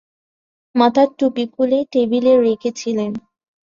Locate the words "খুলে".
1.53-1.79